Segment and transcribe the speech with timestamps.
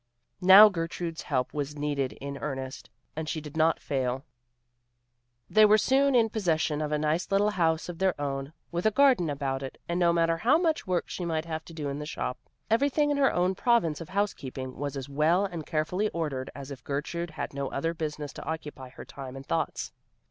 [0.41, 4.25] Now Gertrude's help was needed in earnest, and she did not fail.
[5.47, 8.89] They were soon in possession of a nice little house of their own, with a
[8.89, 11.99] garden about it, and no matter how much work she might have to do in
[11.99, 16.49] the shop, everything in her own province of housekeeping was as well and carefully ordered
[16.55, 19.93] as if Gertrude had no other business to occupy her time and thoughts.